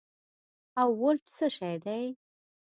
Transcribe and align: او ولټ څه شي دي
او 0.81 0.89
ولټ 1.01 1.23
څه 1.35 1.47
شي 1.57 1.73
دي 1.85 2.03